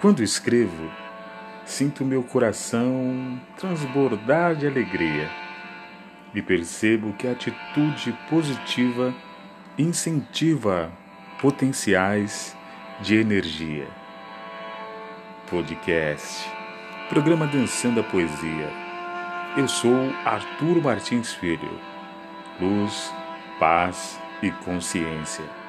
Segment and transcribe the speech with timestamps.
[0.00, 0.88] Quando escrevo,
[1.64, 5.28] sinto meu coração transbordar de alegria
[6.32, 9.12] e percebo que a atitude positiva
[9.76, 10.92] incentiva
[11.40, 12.56] potenciais
[13.00, 13.88] de energia.
[15.50, 16.48] Podcast,
[17.08, 18.70] programa Dançando a Poesia.
[19.56, 21.80] Eu sou Arturo Martins Filho.
[22.60, 23.12] Luz,
[23.58, 25.67] paz e consciência.